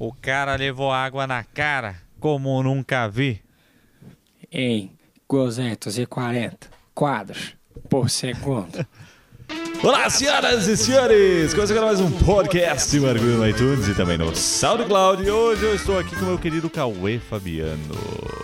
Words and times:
O 0.00 0.12
cara 0.12 0.54
levou 0.54 0.92
água 0.92 1.26
na 1.26 1.42
cara, 1.42 1.96
como 2.20 2.62
nunca 2.62 3.08
vi. 3.08 3.42
Em 4.50 4.92
240 5.28 6.68
quadros 6.94 7.56
por 7.90 8.08
segundo. 8.08 8.86
Olá, 9.82 10.08
senhoras 10.08 10.68
e 10.68 10.76
senhores! 10.76 11.52
Começa 11.52 11.72
agora 11.72 11.86
mais 11.86 12.00
um 12.00 12.12
podcast 12.12 12.98
Mergulho 12.98 13.38
no 13.38 13.48
iTunes 13.48 13.88
e 13.88 13.94
também 13.94 14.16
no 14.16 14.34
SoundCloud. 14.36 15.24
E 15.24 15.30
hoje 15.30 15.64
eu 15.64 15.74
estou 15.74 15.98
aqui 15.98 16.14
com 16.14 16.22
o 16.22 16.26
meu 16.26 16.38
querido 16.38 16.70
Cauê 16.70 17.18
Fabiano. 17.18 17.94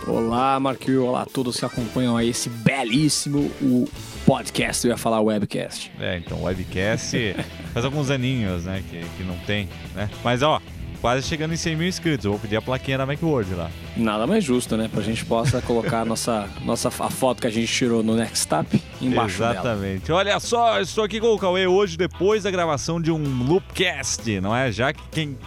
Olá, 0.07 0.59
Marquinhos. 0.59 1.03
Olá 1.03 1.21
a 1.21 1.25
todos 1.25 1.57
que 1.57 1.65
acompanham 1.65 2.17
aí 2.17 2.29
esse 2.31 2.49
belíssimo 2.49 3.49
o 3.61 3.87
podcast. 4.25 4.85
Eu 4.85 4.91
ia 4.91 4.97
falar 4.97 5.21
webcast. 5.21 5.89
É, 5.99 6.17
então, 6.17 6.43
webcast 6.43 7.35
faz 7.73 7.85
alguns 7.85 8.09
aninhos, 8.09 8.65
né, 8.65 8.83
que, 8.89 8.99
que 9.17 9.23
não 9.23 9.37
tem, 9.39 9.69
né? 9.93 10.09
Mas, 10.23 10.41
ó, 10.41 10.61
quase 11.05 11.21
chegando 11.27 11.53
em 11.53 11.55
100 11.55 11.75
mil 11.75 11.87
inscritos. 11.87 12.25
Eu 12.25 12.31
vou 12.31 12.39
pedir 12.39 12.55
a 12.55 12.61
plaquinha 12.63 12.97
da 12.97 13.05
Macworld 13.05 13.53
lá. 13.53 13.69
Nada 13.95 14.25
mais 14.25 14.43
justo, 14.43 14.75
né? 14.75 14.89
Pra 14.91 15.03
gente 15.03 15.23
possa 15.23 15.61
colocar 15.61 16.01
a 16.01 16.05
nossa, 16.05 16.49
nossa, 16.63 16.87
a 16.87 17.11
foto 17.11 17.41
que 17.41 17.45
a 17.45 17.49
gente 17.51 17.71
tirou 17.71 18.01
no 18.01 18.15
Nextap 18.15 18.81
embaixo 18.99 19.37
dela. 19.37 19.51
Exatamente. 19.51 20.11
Olha 20.11 20.39
só, 20.39 20.77
eu 20.77 20.81
estou 20.81 21.03
aqui 21.03 21.19
com 21.19 21.27
o 21.27 21.37
Cauê 21.37 21.67
hoje 21.67 21.95
depois 21.95 22.41
da 22.41 22.49
gravação 22.49 22.99
de 22.99 23.11
um 23.11 23.21
Loopcast, 23.43 24.41
não 24.41 24.55
é? 24.55 24.71
Já 24.71 24.91
que 24.93 25.01
quem, 25.11 25.37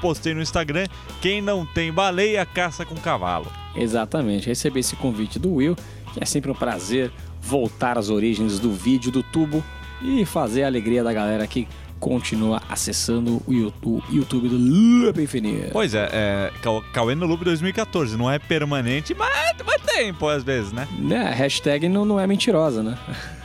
postei 0.00 0.34
no 0.34 0.42
Instagram, 0.42 0.86
quem 1.22 1.40
não 1.40 1.64
tem 1.64 1.92
baleia, 1.92 2.44
caça 2.44 2.84
com 2.84 2.96
cavalo. 2.96 3.46
Exatamente. 3.76 4.48
Recebi 4.48 4.80
esse 4.80 4.96
convite 4.96 5.38
do 5.38 5.54
Will, 5.54 5.76
que 6.12 6.24
é 6.24 6.26
sempre 6.26 6.50
um 6.50 6.56
prazer 6.56 7.12
voltar 7.40 7.96
às 7.98 8.10
origens 8.10 8.58
do 8.58 8.72
vídeo, 8.72 9.12
do 9.12 9.22
tubo 9.22 9.62
e 10.02 10.24
fazer 10.24 10.64
a 10.64 10.66
alegria 10.66 11.04
da 11.04 11.12
galera 11.12 11.46
que 11.46 11.68
continua 12.00 12.60
acessando 12.68 13.40
o 13.46 13.52
YouTube, 13.52 14.02
YouTube 14.10 14.48
do 14.48 14.56
Loop 14.58 15.20
Infinito. 15.20 15.70
Pois 15.72 15.94
é, 15.94 16.08
é 16.12 16.50
Cau- 16.62 16.82
Cauê 16.92 17.14
no 17.14 17.26
Loop 17.26 17.44
2014, 17.44 18.16
não 18.16 18.30
é 18.30 18.38
permanente, 18.38 19.14
mas, 19.14 19.54
mas 19.64 19.80
tem, 19.82 20.12
pô, 20.12 20.28
às 20.28 20.42
vezes, 20.44 20.72
né? 20.72 20.86
Né, 20.98 21.28
a 21.28 21.30
hashtag 21.34 21.88
não, 21.88 22.04
não 22.04 22.18
é 22.20 22.26
mentirosa, 22.26 22.82
né? 22.82 22.98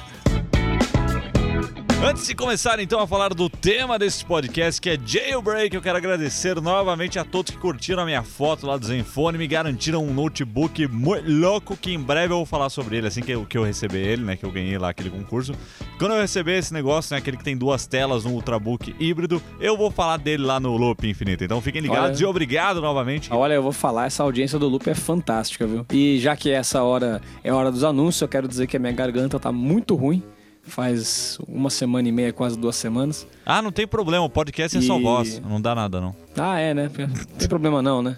Antes 2.02 2.26
de 2.26 2.34
começar 2.34 2.80
então 2.80 3.02
a 3.02 3.06
falar 3.06 3.34
do 3.34 3.50
tema 3.50 4.00
desse 4.00 4.24
podcast, 4.24 4.80
que 4.80 4.90
é 4.90 4.98
Jailbreak, 5.06 5.76
eu 5.76 5.82
quero 5.82 5.98
agradecer 5.98 6.60
novamente 6.62 7.20
a 7.20 7.26
todos 7.26 7.52
que 7.52 7.58
curtiram 7.58 8.04
a 8.04 8.06
minha 8.06 8.24
foto 8.24 8.66
lá 8.66 8.78
do 8.78 8.86
Zenfone, 8.86 9.38
me 9.38 9.46
garantiram 9.46 10.02
um 10.02 10.14
notebook 10.14 10.88
muito 10.88 11.30
louco 11.30 11.76
que 11.76 11.92
em 11.92 12.00
breve 12.00 12.32
eu 12.32 12.38
vou 12.38 12.46
falar 12.46 12.70
sobre 12.70 12.96
ele, 12.96 13.08
assim 13.08 13.22
que 13.22 13.34
eu, 13.34 13.46
que 13.46 13.58
eu 13.58 13.66
receber 13.66 14.00
ele, 14.00 14.24
né, 14.24 14.38
que 14.38 14.46
eu 14.46 14.52
ganhei 14.52 14.78
lá 14.78 14.90
aquele 14.90 15.10
concurso. 15.10 15.54
Quando 16.00 16.14
eu 16.14 16.22
receber 16.22 16.58
esse 16.58 16.74
negócio, 16.74 17.14
né, 17.14 17.20
aquele 17.20 17.36
que 17.36 17.44
tem 17.44 17.58
duas 17.58 17.86
telas, 17.86 18.26
um 18.26 18.32
Ultrabook 18.32 18.96
híbrido, 18.98 19.42
eu 19.60 19.76
vou 19.76 19.92
falar 19.92 20.18
dele 20.18 20.44
lá 20.44 20.58
no 20.58 20.78
Loop 20.78 21.06
Infinito. 21.06 21.44
Então 21.44 21.60
fiquem 21.60 21.82
ligados 21.82 22.18
Olha. 22.18 22.26
e 22.26 22.30
obrigado 22.30 22.80
novamente. 22.80 23.32
Olha, 23.32 23.56
eu 23.56 23.62
vou 23.62 23.74
falar, 23.74 24.06
essa 24.06 24.24
audiência 24.24 24.58
do 24.58 24.70
Loop 24.70 24.90
é 24.90 24.96
fantástica, 24.96 25.68
viu? 25.68 25.86
E 25.92 26.18
já 26.20 26.34
que 26.34 26.50
essa 26.50 26.82
hora 26.82 27.22
é 27.44 27.52
hora 27.52 27.70
dos 27.70 27.84
anúncios, 27.84 28.22
eu 28.22 28.30
quero 28.30 28.48
dizer 28.48 28.68
que 28.68 28.78
a 28.78 28.80
minha 28.80 28.94
garganta 28.94 29.38
tá 29.38 29.52
muito 29.52 29.96
ruim. 29.96 30.24
Faz 30.70 31.38
uma 31.48 31.70
semana 31.70 32.08
e 32.08 32.12
meia, 32.12 32.32
quase 32.32 32.58
duas 32.58 32.76
semanas. 32.76 33.28
Ah, 33.46 33.62
não 33.62 33.72
tem 33.72 33.88
problema, 33.88 34.24
o 34.24 34.30
podcast 34.30 34.78
é 34.78 34.82
só 34.82 34.98
E- 35.00 35.04
voz, 35.04 35.40
não 35.42 35.60
dá 35.60 35.74
nada 35.76 36.00
não. 36.00 36.16
Ah, 36.38 36.60
é, 36.60 36.74
né? 36.74 36.90
Não 36.98 37.38
tem 37.38 37.48
problema 37.48 37.82
não, 37.82 38.02
né? 38.02 38.18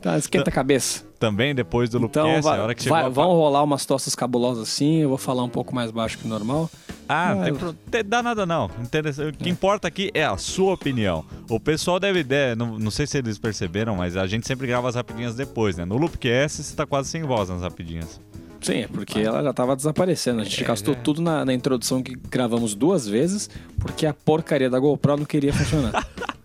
Tá, 0.00 0.16
esquenta 0.16 0.48
a 0.48 0.52
cabeça. 0.52 1.04
Também 1.18 1.54
depois 1.54 1.90
do 1.90 1.98
Loopcast, 1.98 2.28
Então, 2.30 2.42
vai, 2.42 2.58
a 2.58 2.62
hora 2.62 2.74
que 2.74 2.88
vai- 2.88 3.04
a 3.04 3.08
vão 3.08 3.28
rolar 3.32 3.62
umas 3.62 3.84
tostas 3.84 4.14
cabulosas 4.14 4.62
assim, 4.68 4.96
eu 5.02 5.08
vou 5.10 5.18
falar 5.18 5.42
um 5.42 5.48
pouco 5.48 5.74
mais 5.74 5.90
baixo 5.90 6.16
que 6.18 6.24
o 6.26 6.28
normal. 6.28 6.70
Ah, 7.08 7.34
não 7.34 7.40
Ah, 7.40 7.44
tem 7.44 7.52
eu- 7.52 7.58
pro... 7.58 7.72
te- 7.90 8.02
dá 8.02 8.22
nada 8.22 8.44
não. 8.46 8.66
O 8.66 9.32
que 9.42 9.48
importa 9.50 9.88
aqui 9.88 10.10
é 10.14 10.24
a 10.24 10.36
sua 10.38 10.74
opinião. 10.74 11.24
O 11.50 11.58
pessoal 11.60 11.98
deve 12.00 12.20
ideia, 12.20 12.54
não, 12.56 12.78
não 12.78 12.90
sei 12.90 13.06
se 13.06 13.18
eles 13.18 13.38
perceberam, 13.38 13.96
mas 13.96 14.16
a 14.16 14.26
gente 14.26 14.46
sempre 14.46 14.66
grava 14.66 14.88
as 14.88 14.94
rapidinhas 14.94 15.34
depois, 15.34 15.76
né? 15.76 15.84
No 15.84 15.96
Loopcast 15.96 16.62
você 16.62 16.74
tá 16.76 16.86
quase 16.86 17.08
sem 17.10 17.22
voz 17.22 17.48
nas 17.50 17.62
rapidinhas. 17.62 18.20
Sim, 18.60 18.80
é 18.80 18.88
porque 18.88 19.20
ela 19.20 19.42
já 19.42 19.52
tava 19.52 19.76
desaparecendo. 19.76 20.40
A 20.40 20.44
gente 20.44 20.64
gastou 20.64 20.94
tudo 20.94 21.22
na, 21.22 21.44
na 21.44 21.54
introdução 21.54 22.02
que 22.02 22.16
gravamos 22.28 22.74
duas 22.74 23.06
vezes, 23.06 23.48
porque 23.78 24.04
a 24.06 24.12
porcaria 24.12 24.68
da 24.68 24.78
GoPro 24.78 25.16
não 25.16 25.24
queria 25.24 25.52
funcionar. 25.52 26.06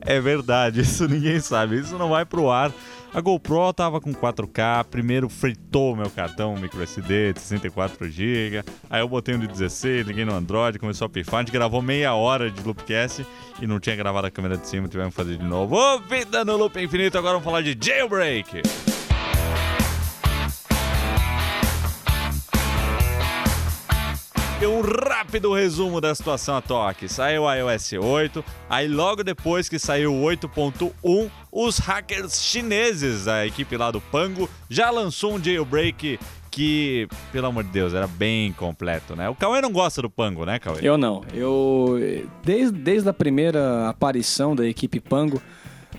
É 0.00 0.20
verdade, 0.20 0.80
isso 0.80 1.06
ninguém 1.06 1.38
sabe. 1.40 1.78
Isso 1.78 1.96
não 1.96 2.08
vai 2.08 2.24
pro 2.24 2.50
ar. 2.50 2.72
A 3.12 3.20
GoPro 3.20 3.72
tava 3.72 4.00
com 4.00 4.12
4K, 4.12 4.84
primeiro 4.90 5.28
fritou 5.28 5.94
meu 5.94 6.10
cartão 6.10 6.56
micro 6.56 6.82
SD 6.82 7.34
de 7.34 7.40
64GB, 7.40 8.64
aí 8.90 9.00
eu 9.00 9.06
botei 9.06 9.36
um 9.36 9.38
de 9.38 9.46
16, 9.46 10.04
liguei 10.08 10.24
no 10.24 10.34
Android, 10.34 10.80
começou 10.80 11.06
a 11.06 11.08
pifar, 11.08 11.38
a 11.38 11.42
gente 11.42 11.52
gravou 11.52 11.80
meia 11.80 12.12
hora 12.14 12.50
de 12.50 12.60
Loopcast 12.64 13.24
e 13.62 13.68
não 13.68 13.78
tinha 13.78 13.94
gravado 13.94 14.26
a 14.26 14.32
câmera 14.32 14.56
de 14.56 14.66
cima, 14.66 14.88
tivemos 14.88 15.14
que 15.14 15.16
fazer 15.16 15.36
de 15.36 15.44
novo. 15.44 15.76
Ô, 15.76 16.00
vida 16.00 16.44
no 16.44 16.56
Loop 16.56 16.76
Infinito, 16.82 17.16
agora 17.16 17.34
vamos 17.34 17.44
falar 17.44 17.62
de 17.62 17.78
Jailbreak! 17.80 18.93
Um 24.66 24.80
rápido 24.80 25.52
resumo 25.52 26.00
da 26.00 26.14
situação 26.14 26.56
atual 26.56 26.88
aqui. 26.88 27.08
Saiu 27.08 27.42
o 27.42 27.52
iOS 27.52 27.92
8, 27.94 28.44
aí 28.68 28.88
logo 28.88 29.22
depois 29.22 29.68
que 29.68 29.78
saiu 29.78 30.14
o 30.14 30.22
8.1, 30.24 31.30
os 31.50 31.78
hackers 31.78 32.42
chineses, 32.42 33.28
a 33.28 33.46
equipe 33.46 33.76
lá 33.76 33.90
do 33.90 34.00
Pango, 34.00 34.48
já 34.68 34.90
lançou 34.90 35.34
um 35.34 35.42
jailbreak 35.42 36.18
que, 36.54 37.08
pelo 37.32 37.48
amor 37.48 37.64
de 37.64 37.70
Deus, 37.70 37.94
era 37.94 38.06
bem 38.06 38.52
completo, 38.52 39.16
né? 39.16 39.28
O 39.28 39.34
Cauê 39.34 39.60
não 39.60 39.72
gosta 39.72 40.00
do 40.00 40.08
Pango, 40.08 40.44
né, 40.46 40.60
Cauê? 40.60 40.78
Eu 40.82 40.96
não. 40.96 41.22
Eu. 41.34 41.96
Desde, 42.44 42.78
desde 42.78 43.08
a 43.08 43.12
primeira 43.12 43.88
aparição 43.88 44.54
da 44.54 44.64
equipe 44.64 45.00
Pango 45.00 45.42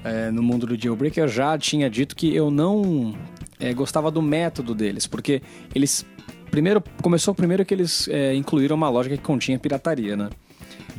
eh, 0.04 0.32
no 0.32 0.42
mundo 0.42 0.66
do 0.66 0.82
jailbreak, 0.82 1.20
eu 1.20 1.28
já 1.28 1.58
tinha 1.58 1.90
dito 1.90 2.16
que 2.16 2.34
eu 2.34 2.50
não 2.50 3.14
eh, 3.60 3.74
gostava 3.74 4.10
do 4.10 4.22
método 4.22 4.74
deles, 4.74 5.06
porque 5.06 5.42
eles. 5.74 6.06
Primeiro, 6.52 6.82
começou 7.02 7.34
primeiro 7.36 7.66
que 7.66 7.74
eles 7.74 8.08
eh, 8.10 8.34
incluíram 8.36 8.76
uma 8.76 8.90
lógica 8.90 9.18
que 9.18 9.24
continha 9.24 9.60
pirataria, 9.60 10.16
né? 10.16 10.30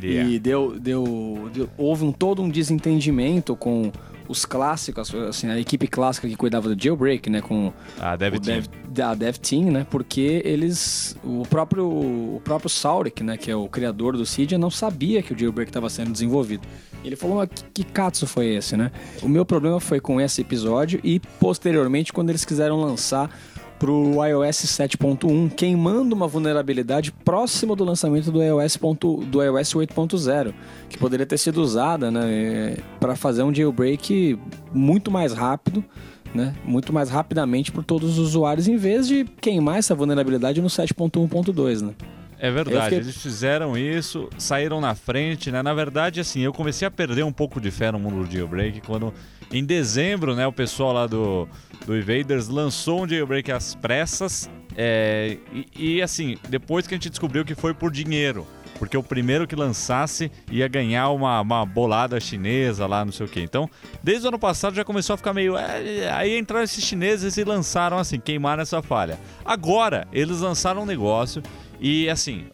Yeah. 0.02 0.30
E 0.30 0.38
deu, 0.38 0.78
deu, 0.78 1.50
deu- 1.52 1.68
houve 1.78 2.04
um, 2.04 2.12
todo 2.12 2.42
um 2.42 2.50
desentendimento 2.50 3.56
com 3.56 3.90
os 4.28 4.44
clássicos, 4.44 5.14
assim, 5.14 5.48
a 5.48 5.58
equipe 5.58 5.86
clássica 5.86 6.28
que 6.28 6.36
cuidava 6.36 6.74
do 6.74 6.82
jailbreak, 6.82 7.30
né? 7.30 7.40
Com 7.40 7.72
Ah, 7.98 8.14
deve 8.16 8.36
o 8.36 8.40
ter. 8.40 8.60
Dev, 8.62 8.66
da 8.88 9.14
Dev 9.14 9.36
Team, 9.36 9.70
né? 9.70 9.86
Porque 9.88 10.42
eles. 10.44 11.16
O 11.24 11.44
próprio, 11.48 11.86
o 11.88 12.40
próprio 12.44 12.68
Saurik, 12.68 13.22
né? 13.22 13.36
Que 13.38 13.50
é 13.50 13.56
o 13.56 13.68
criador 13.68 14.16
do 14.16 14.26
Cydia, 14.26 14.58
não 14.58 14.70
sabia 14.70 15.22
que 15.22 15.32
o 15.32 15.38
jailbreak 15.38 15.70
estava 15.70 15.88
sendo 15.88 16.10
desenvolvido. 16.12 16.66
Ele 17.04 17.14
falou, 17.16 17.40
"Ah, 17.40 17.46
que, 17.46 17.62
que 17.72 17.84
katsu 17.84 18.26
foi 18.26 18.48
esse, 18.56 18.76
né? 18.76 18.90
O 19.22 19.28
meu 19.28 19.46
problema 19.46 19.78
foi 19.80 20.00
com 20.00 20.20
esse 20.20 20.40
episódio 20.42 21.00
e 21.04 21.20
posteriormente 21.40 22.12
quando 22.12 22.30
eles 22.30 22.44
quiseram 22.44 22.80
lançar 22.80 23.30
pro 23.78 24.24
iOS 24.24 24.64
7.1, 24.64 25.50
queimando 25.54 26.14
uma 26.14 26.26
vulnerabilidade 26.26 27.12
próxima 27.12 27.76
do 27.76 27.84
lançamento 27.84 28.30
do 28.30 28.42
iOS, 28.42 28.78
do 29.30 29.42
iOS 29.42 29.74
8.0, 29.74 30.54
que 30.88 30.98
poderia 30.98 31.26
ter 31.26 31.38
sido 31.38 31.60
usada 31.60 32.10
né, 32.10 32.76
para 32.98 33.16
fazer 33.16 33.42
um 33.42 33.54
jailbreak 33.54 34.38
muito 34.72 35.10
mais 35.10 35.32
rápido, 35.32 35.84
né, 36.34 36.54
muito 36.64 36.92
mais 36.92 37.10
rapidamente 37.10 37.70
por 37.70 37.84
todos 37.84 38.12
os 38.12 38.18
usuários, 38.18 38.68
em 38.68 38.76
vez 38.76 39.06
de 39.06 39.24
queimar 39.40 39.78
essa 39.78 39.94
vulnerabilidade 39.94 40.60
no 40.60 40.68
7.1.2. 40.68 41.82
Né? 41.82 41.94
É 42.38 42.50
verdade, 42.50 42.84
fiquei- 42.84 42.98
eles 42.98 43.16
fizeram 43.16 43.76
isso, 43.78 44.28
saíram 44.38 44.80
na 44.80 44.94
frente, 44.94 45.50
né? 45.50 45.62
Na 45.62 45.72
verdade, 45.72 46.20
assim, 46.20 46.40
eu 46.40 46.52
comecei 46.52 46.86
a 46.86 46.90
perder 46.90 47.24
um 47.24 47.32
pouco 47.32 47.60
de 47.60 47.70
fé 47.70 47.90
no 47.90 47.98
mundo 47.98 48.24
do 48.26 48.30
jailbreak 48.32 48.80
quando, 48.82 49.12
em 49.50 49.64
dezembro, 49.64 50.34
né, 50.36 50.46
o 50.46 50.52
pessoal 50.52 50.92
lá 50.92 51.06
do, 51.06 51.48
do 51.86 51.96
Invaders 51.96 52.48
lançou 52.48 53.04
um 53.04 53.08
jailbreak 53.08 53.50
às 53.50 53.74
pressas. 53.74 54.50
é, 54.76 55.38
e, 55.74 55.96
e, 55.96 56.02
assim, 56.02 56.36
depois 56.50 56.86
que 56.86 56.94
a 56.94 56.96
gente 56.96 57.08
descobriu 57.08 57.44
que 57.44 57.54
foi 57.54 57.72
por 57.72 57.90
dinheiro. 57.90 58.46
Porque 58.78 58.96
o 58.96 59.02
primeiro 59.02 59.46
que 59.46 59.56
lançasse 59.56 60.30
ia 60.50 60.68
ganhar 60.68 61.08
uma, 61.10 61.40
uma 61.40 61.64
bolada 61.64 62.20
chinesa 62.20 62.86
lá, 62.86 63.04
não 63.04 63.12
sei 63.12 63.26
o 63.26 63.28
que. 63.28 63.40
Então, 63.40 63.68
desde 64.02 64.26
o 64.26 64.28
ano 64.28 64.38
passado 64.38 64.74
já 64.76 64.84
começou 64.84 65.14
a 65.14 65.16
ficar 65.16 65.32
meio. 65.32 65.56
é, 65.56 66.10
aí 66.12 66.38
entraram 66.38 66.64
esses 66.64 66.84
chineses 66.84 67.36
e 67.36 67.44
lançaram 67.44 67.98
assim, 67.98 68.18
queimaram 68.20 68.62
essa 68.62 68.82
falha. 68.82 69.18
Agora, 69.44 70.06
eles 70.12 70.40
lançaram 70.40 70.82
um 70.82 70.86
negócio 70.86 71.42
e 71.80 72.08
assim, 72.08 72.46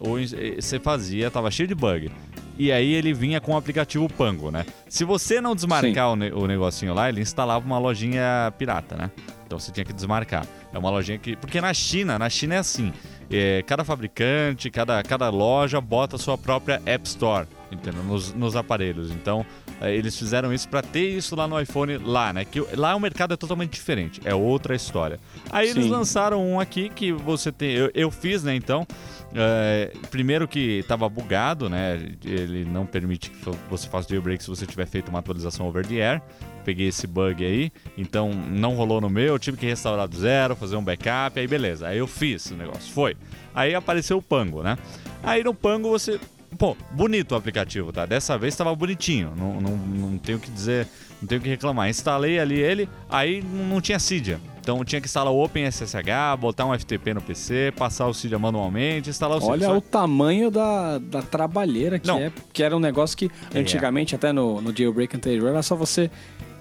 você 0.56 0.78
fazia, 0.78 1.30
tava 1.30 1.50
cheio 1.50 1.68
de 1.68 1.74
bug. 1.74 2.10
E 2.58 2.70
aí 2.70 2.92
ele 2.92 3.14
vinha 3.14 3.40
com 3.40 3.52
o 3.54 3.56
aplicativo 3.56 4.08
Pango, 4.08 4.50
né? 4.50 4.64
Se 4.88 5.04
você 5.04 5.40
não 5.40 5.54
desmarcar 5.54 6.10
o, 6.12 6.16
ne- 6.16 6.30
o 6.32 6.46
negocinho 6.46 6.92
lá, 6.94 7.08
ele 7.08 7.20
instalava 7.20 7.64
uma 7.64 7.78
lojinha 7.78 8.52
pirata, 8.58 8.94
né? 8.94 9.10
Então 9.52 9.60
você 9.60 9.70
tinha 9.70 9.84
que 9.84 9.92
desmarcar. 9.92 10.46
É 10.72 10.78
uma 10.78 10.88
lojinha 10.88 11.18
que. 11.18 11.36
Porque 11.36 11.60
na 11.60 11.74
China, 11.74 12.18
na 12.18 12.30
China 12.30 12.54
é 12.54 12.58
assim. 12.58 12.90
é, 13.30 13.62
cada 13.66 13.84
fabricante, 13.84 14.70
cada, 14.70 15.02
cada 15.02 15.28
loja 15.28 15.78
bota 15.78 16.16
a 16.16 16.18
sua 16.18 16.38
própria 16.38 16.80
App 16.86 17.06
Store 17.06 17.46
entendeu? 17.70 18.02
Nos, 18.02 18.32
nos 18.34 18.54
aparelhos. 18.54 19.10
Então, 19.10 19.44
eles 19.90 20.16
fizeram 20.16 20.52
isso 20.52 20.68
para 20.68 20.82
ter 20.82 21.08
isso 21.08 21.34
lá 21.34 21.48
no 21.48 21.60
iPhone 21.60 21.98
lá, 21.98 22.32
né? 22.32 22.44
Que 22.44 22.60
lá 22.76 22.94
o 22.94 23.00
mercado 23.00 23.34
é 23.34 23.36
totalmente 23.36 23.72
diferente, 23.72 24.20
é 24.24 24.34
outra 24.34 24.74
história. 24.74 25.18
Aí 25.50 25.68
eles 25.68 25.84
Sim. 25.84 25.90
lançaram 25.90 26.46
um 26.46 26.60
aqui 26.60 26.88
que 26.88 27.12
você 27.12 27.50
tem, 27.50 27.72
eu, 27.72 27.90
eu 27.94 28.10
fiz, 28.10 28.42
né? 28.42 28.54
Então, 28.54 28.86
é, 29.34 29.92
primeiro 30.10 30.46
que 30.46 30.78
estava 30.80 31.08
bugado, 31.08 31.68
né? 31.70 32.00
Ele 32.24 32.64
não 32.64 32.84
permite 32.84 33.30
que 33.30 33.50
você 33.68 33.88
faça 33.88 34.08
jailbreak 34.08 34.42
se 34.42 34.50
você 34.50 34.66
tiver 34.66 34.86
feito 34.86 35.08
uma 35.08 35.18
atualização 35.18 35.66
over 35.66 35.86
the 35.86 35.94
air. 35.94 36.22
Peguei 36.64 36.88
esse 36.88 37.08
bug 37.08 37.44
aí, 37.44 37.72
então 37.98 38.30
não 38.30 38.76
rolou 38.76 39.00
no 39.00 39.10
meu, 39.10 39.34
eu 39.34 39.38
tive 39.38 39.56
que 39.56 39.66
restaurar 39.66 40.06
do 40.06 40.16
zero, 40.16 40.54
fazer 40.54 40.76
um 40.76 40.84
backup, 40.84 41.40
aí 41.40 41.48
beleza. 41.48 41.88
Aí 41.88 41.98
eu 41.98 42.06
fiz 42.06 42.52
o 42.52 42.54
negócio, 42.54 42.92
foi. 42.92 43.16
Aí 43.52 43.74
apareceu 43.74 44.18
o 44.18 44.22
Pango, 44.22 44.62
né? 44.62 44.78
Aí 45.22 45.42
no 45.42 45.54
Pango 45.54 45.88
você. 45.88 46.20
Pô, 46.58 46.76
bonito 46.92 47.32
o 47.32 47.34
aplicativo, 47.34 47.92
tá? 47.92 48.06
Dessa 48.06 48.36
vez 48.38 48.54
estava 48.54 48.74
bonitinho, 48.74 49.32
não, 49.36 49.60
não, 49.60 49.76
não 49.76 50.18
tenho 50.18 50.38
o 50.38 50.40
que 50.40 50.50
dizer, 50.50 50.86
não 51.20 51.26
tenho 51.28 51.40
o 51.40 51.44
que 51.44 51.48
reclamar. 51.50 51.88
Instalei 51.88 52.38
ali 52.38 52.60
ele, 52.60 52.88
aí 53.08 53.42
não 53.42 53.80
tinha 53.80 53.98
Cydia. 53.98 54.40
Então 54.60 54.84
tinha 54.84 55.00
que 55.00 55.08
instalar 55.08 55.32
o 55.32 55.42
OpenSSH, 55.42 55.96
botar 56.38 56.66
um 56.66 56.78
FTP 56.78 57.14
no 57.14 57.20
PC, 57.20 57.72
passar 57.76 58.06
o 58.06 58.14
Cydia 58.14 58.38
manualmente, 58.38 59.10
instalar 59.10 59.38
o 59.38 59.40
Cydia. 59.40 59.52
Olha 59.54 59.66
Só- 59.66 59.76
o 59.78 59.80
tamanho 59.80 60.50
da, 60.52 60.98
da 60.98 61.20
trabalheira 61.22 61.98
que 61.98 62.06
Não. 62.06 62.18
é, 62.18 62.30
que 62.52 62.62
era 62.62 62.76
um 62.76 62.80
negócio 62.80 63.16
que 63.16 63.28
antigamente, 63.54 64.14
até 64.14 64.32
no, 64.32 64.60
no 64.60 64.76
jailbreak 64.76 65.16
anterior, 65.16 65.48
era 65.48 65.62
só 65.62 65.74
você 65.74 66.08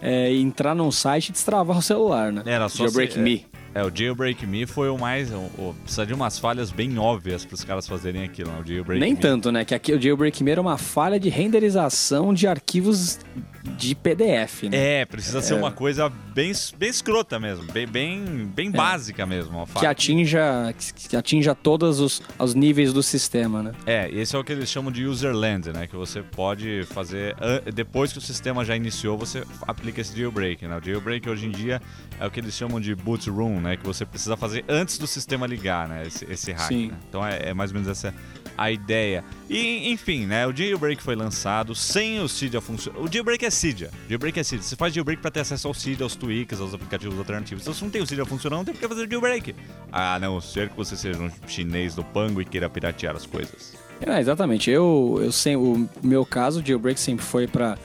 é, 0.02 0.34
entrar 0.34 0.74
num 0.74 0.90
site 0.92 1.30
e 1.30 1.32
destravar 1.32 1.78
o 1.78 1.82
celular, 1.82 2.32
né? 2.32 2.42
Era 2.46 2.68
só 2.70 2.78
Jailbreak 2.86 3.14
se- 3.14 3.20
Me. 3.20 3.46
É, 3.74 3.84
o 3.84 3.92
Jailbreak 3.94 4.46
Me 4.46 4.66
foi 4.66 4.90
o 4.90 4.98
mais. 4.98 5.32
O, 5.32 5.38
o- 5.58 5.76
precisa 5.84 6.06
de 6.06 6.14
umas 6.14 6.38
falhas 6.38 6.72
bem 6.72 6.98
óbvias 6.98 7.46
para 7.46 7.56
os 7.56 7.64
caras 7.64 7.88
fazerem 7.88 8.24
aquilo, 8.24 8.52
né? 8.52 8.60
O 8.62 8.68
Jailbreak 8.68 9.00
Nem 9.00 9.14
Me. 9.14 9.20
tanto, 9.20 9.50
né? 9.52 9.64
Que 9.64 9.74
aqui 9.74 9.94
o 9.94 10.02
Jailbreak 10.02 10.44
Me 10.44 10.52
era 10.52 10.60
uma 10.60 10.78
falha 10.78 11.18
de 11.20 11.30
renderização 11.30 12.34
de 12.34 12.48
arquivos 12.48 13.20
de 13.64 13.96
PDF, 13.96 14.64
né? 14.64 15.02
É, 15.02 15.06
precisa 15.06 15.42
ser 15.42 15.54
uma 15.54 15.72
coisa 15.72 16.10
bem, 16.10 16.52
bem 16.78 16.90
escrota 16.90 17.40
mesmo, 17.40 17.72
bem, 17.72 17.88
bem, 17.88 18.26
bem 18.46 18.72
básica 18.72 19.26
mesmo. 19.26 19.68
Que 19.78 19.86
atinja, 19.86 20.74
que 21.10 21.16
atinja 21.16 21.54
todos 21.54 22.00
os, 22.00 22.22
os 22.40 22.56
níveis 22.56 22.94
do 22.94 23.04
sistema, 23.04 23.62
né? 23.62 23.72
É, 23.86 24.10
esse 24.12 24.36
é 24.36 24.40
o 24.40 24.44
que 24.44 24.52
eles 24.52 24.70
chamam 24.70 24.92
de 24.92 25.06
userland, 25.06 25.72
né? 25.72 25.88
Que 25.88 25.96
você 25.96 26.22
pode 26.22 26.84
fazer 26.86 27.36
depois 27.74 28.12
que 28.12 28.18
o 28.18 28.22
sistema 28.22 28.66
já 28.66 28.76
iniciou, 28.76 29.18
você 29.18 29.44
aplica 29.68 30.02
esse 30.02 30.18
jailbreak, 30.18 30.66
né? 30.68 30.78
O 30.78 30.84
jailbreak 30.84 31.30
hoje 31.30 31.46
em 31.48 31.52
dia 31.52 31.82
é 32.20 32.26
o 32.26 32.32
que 32.32 32.40
eles 32.40 32.54
chamam 32.56 32.80
de 32.80 32.96
boot 32.96 33.30
room, 33.30 33.60
né? 33.60 33.78
Que 33.78 33.86
você 33.86 34.06
precisa 34.06 34.36
fazer 34.36 34.64
antes 34.68 34.98
do 34.98 35.08
sistema 35.08 35.46
ligar, 35.46 35.88
né? 35.88 36.04
Esse, 36.06 36.26
esse 36.26 36.52
hack. 36.52 36.68
Sim. 36.68 36.88
né? 36.88 36.98
Então 37.08 37.26
é, 37.26 37.50
é 37.50 37.54
mais 37.54 37.72
ou 37.72 37.76
menos 37.76 37.90
essa 37.90 38.14
a 38.58 38.72
ideia. 38.72 39.24
E 39.50 39.92
enfim, 39.92 40.26
né? 40.26 40.46
O 40.46 40.56
jailbreak 40.56 41.02
foi 41.02 41.16
lançado 41.16 41.74
sem 41.74 42.20
o 42.20 42.28
Cydia 42.28 42.62
funcionar. 42.62 43.00
O 43.00 43.12
jailbreak 43.12 43.46
é 43.46 43.50
Cydia. 43.52 43.90
Jailbreak 44.08 44.40
é 44.40 44.44
Cydia. 44.44 44.64
Você 44.64 44.76
faz 44.76 44.94
jailbreak 44.94 45.22
para 45.22 45.30
ter 45.32 45.42
acesso 45.42 45.68
ao 45.68 45.74
Cydia, 45.74 46.04
aos 46.04 46.16
tweaks, 46.16 46.60
aos 46.60 46.74
aplicativos 46.74 47.18
alternativos. 47.20 47.62
Então 47.64 47.74
se 47.74 47.84
não 47.84 47.92
tem 47.92 48.02
o 48.02 48.08
Cydia 48.08 48.26
funcionando, 48.26 48.60
não 48.60 48.66
tem 48.66 48.74
por 48.74 48.80
que 48.82 48.88
fazer 48.88 49.08
jailbreak. 49.10 49.56
A 49.92 50.18
não 50.20 50.40
ser 50.42 50.70
que 50.70 50.78
você 50.78 50.96
seja 50.96 51.20
um 51.22 51.30
chinês 51.48 51.94
do 51.96 52.04
Pango 52.04 52.42
e 52.42 52.46
queira 52.46 52.70
piratear 52.70 53.16
as 53.16 53.26
coisas. 53.26 53.76
É, 54.02 54.20
exatamente. 54.20 54.72
Eu, 54.72 55.20
eu 55.22 55.32
sem, 55.32 55.56
o 55.56 55.88
meu 56.02 56.26
caso, 56.26 56.62
o 56.62 56.66
jailbreak 56.66 57.00
sempre 57.00 57.24
foi 57.26 57.48
para 57.48 57.78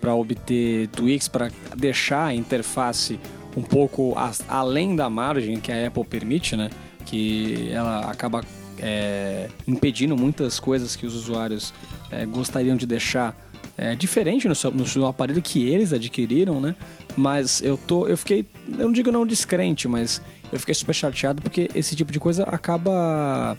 para 0.00 0.14
obter 0.14 0.86
tweaks, 0.88 1.28
para 1.28 1.50
deixar 1.74 2.26
a 2.26 2.34
interface 2.34 3.18
um 3.56 3.62
pouco 3.62 4.12
as- 4.18 4.44
além 4.48 4.94
da 4.94 5.08
margem 5.08 5.58
que 5.58 5.72
a 5.72 5.86
Apple 5.86 6.04
permite, 6.04 6.54
né? 6.54 6.68
Que 7.06 7.70
ela 7.72 8.00
acaba 8.10 8.44
é, 8.78 9.48
impedindo 9.66 10.14
muitas 10.14 10.60
coisas 10.60 10.94
que 10.94 11.06
os 11.06 11.14
usuários 11.14 11.72
é, 12.10 12.26
gostariam 12.26 12.76
de 12.76 12.84
deixar 12.86 13.34
é, 13.76 13.94
diferente 13.94 14.46
no 14.48 14.54
seu, 14.54 14.70
no 14.70 14.86
seu 14.86 15.06
aparelho 15.06 15.42
que 15.42 15.68
eles 15.68 15.92
adquiriram, 15.92 16.60
né? 16.60 16.74
Mas 17.16 17.62
eu 17.62 17.76
tô, 17.76 18.06
eu 18.06 18.16
fiquei, 18.16 18.46
eu 18.78 18.86
não 18.86 18.92
digo 18.92 19.10
não 19.10 19.26
descrente, 19.26 19.88
mas 19.88 20.20
eu 20.52 20.58
fiquei 20.58 20.74
super 20.74 20.94
chateado 20.94 21.42
porque 21.42 21.70
esse 21.74 21.96
tipo 21.96 22.12
de 22.12 22.20
coisa 22.20 22.44
acaba 22.44 23.56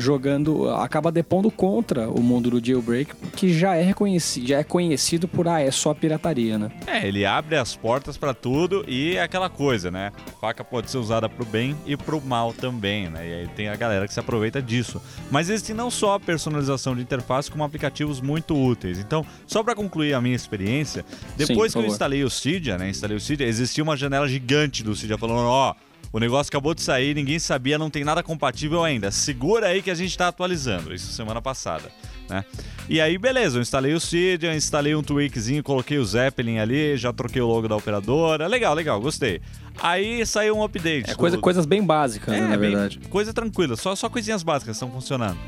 jogando, 0.00 0.68
acaba 0.70 1.12
depondo 1.12 1.50
contra 1.50 2.08
o 2.08 2.22
mundo 2.22 2.50
do 2.50 2.64
jailbreak, 2.64 3.14
que 3.36 3.52
já 3.52 3.76
é 3.76 3.82
reconhecido, 3.82 4.48
já 4.48 4.58
é 4.58 4.64
conhecido 4.64 5.28
por 5.28 5.46
ah, 5.46 5.60
é 5.60 5.70
só 5.70 5.94
pirataria, 5.94 6.58
né? 6.58 6.70
É, 6.86 7.06
ele 7.06 7.24
abre 7.24 7.56
as 7.56 7.76
portas 7.76 8.16
pra 8.16 8.34
tudo 8.34 8.84
e 8.88 9.16
é 9.16 9.22
aquela 9.22 9.48
coisa, 9.48 9.90
né? 9.90 10.12
Faca 10.40 10.64
pode 10.64 10.90
ser 10.90 10.98
usada 10.98 11.28
pro 11.28 11.44
bem 11.44 11.76
e 11.86 11.96
pro 11.96 12.20
mal 12.20 12.52
também, 12.52 13.08
né? 13.08 13.28
E 13.28 13.34
aí 13.34 13.48
tem 13.48 13.68
a 13.68 13.76
galera 13.76 14.06
que 14.06 14.14
se 14.14 14.20
aproveita 14.20 14.60
disso. 14.60 15.00
Mas 15.30 15.48
existe 15.48 15.74
não 15.74 15.90
só 15.90 16.14
a 16.14 16.20
personalização 16.20 16.96
de 16.96 17.02
interface, 17.02 17.50
como 17.50 17.62
aplicativos 17.62 18.20
muito 18.20 18.56
úteis. 18.56 18.98
Então, 18.98 19.24
só 19.46 19.62
pra 19.62 19.74
concluir 19.74 20.14
a 20.14 20.20
minha 20.20 20.36
experiência, 20.36 21.04
depois 21.36 21.72
por 21.72 21.80
que 21.80 21.86
eu 21.86 21.92
instalei 21.92 22.24
o 22.24 22.30
Cydia, 22.30 22.78
né? 22.78 22.88
Instalei 22.88 23.16
o 23.16 23.20
Cydia, 23.20 23.46
existia 23.46 23.84
uma 23.84 23.96
janela 23.96 24.26
gigante 24.26 24.82
do 24.82 24.96
Cydia 24.96 25.18
falando, 25.18 25.46
ó... 25.46 25.74
o 26.12 26.18
negócio 26.18 26.50
acabou 26.50 26.74
de 26.74 26.82
sair, 26.82 27.14
ninguém 27.14 27.38
sabia, 27.38 27.78
não 27.78 27.88
tem 27.90 28.04
nada 28.04 28.22
compatível 28.22 28.82
ainda. 28.84 29.10
Segura 29.10 29.68
aí 29.68 29.80
que 29.82 29.90
a 29.90 29.94
gente 29.94 30.16
tá 30.16 30.28
atualizando. 30.28 30.92
Isso 30.94 31.12
semana 31.12 31.40
passada, 31.40 31.90
né? 32.28 32.44
E 32.88 33.00
aí, 33.00 33.16
beleza, 33.16 33.58
eu 33.58 33.62
instalei 33.62 33.94
o 33.94 34.00
Cydia, 34.00 34.54
instalei 34.54 34.94
um 34.96 35.02
tweakzinho, 35.02 35.62
coloquei 35.62 35.98
o 35.98 36.04
Zeppelin 36.04 36.58
ali, 36.58 36.96
já 36.96 37.12
troquei 37.12 37.40
o 37.40 37.46
logo 37.46 37.68
da 37.68 37.76
operadora. 37.76 38.46
Legal, 38.48 38.74
legal, 38.74 39.00
gostei. 39.00 39.40
Aí 39.80 40.26
saiu 40.26 40.56
um 40.56 40.64
update. 40.64 41.10
É 41.10 41.14
coisa, 41.14 41.36
do- 41.36 41.40
coisas 41.40 41.64
bem 41.64 41.82
básicas, 41.84 42.34
né, 42.34 42.40
na 42.40 42.56
bem- 42.56 42.70
verdade. 42.70 42.98
coisa 43.08 43.32
tranquila, 43.32 43.76
só, 43.76 43.94
só 43.94 44.08
coisinhas 44.08 44.42
básicas 44.42 44.74
estão 44.76 44.90
funcionando. 44.90 45.38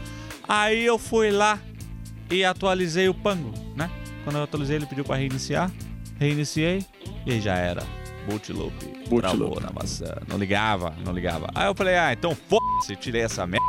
Aí 0.49 0.85
eu 0.85 0.99
fui 0.99 1.31
lá 1.33 1.59
e 2.31 2.45
atualizei 2.45 3.09
o 3.09 3.15
Pango, 3.15 3.53
né? 3.77 3.91
Quando 4.25 4.37
eu 4.37 4.45
atualizei, 4.45 4.77
ele 4.77 4.87
pediu 4.87 5.05
pra 5.05 5.17
reiniciar. 5.17 5.71
Reiniciei 6.21 6.87
e 7.27 7.33
aí 7.33 7.41
já 7.41 7.57
era. 7.57 7.83
Boot 8.29 8.53
loop. 8.53 8.73
Boot 9.09 9.21
Travou 9.21 9.49
loop. 9.49 9.63
na 9.63 9.71
maçã. 9.73 10.15
Não 10.29 10.39
ligava, 10.39 10.95
não 11.05 11.13
ligava. 11.13 11.49
Aí 11.55 11.67
eu 11.67 11.75
falei, 11.75 11.97
ah, 11.97 12.13
então 12.13 12.37
foda-se, 12.49 12.97
tirei 12.97 13.23
essa 13.23 13.47
merda. 13.47 13.67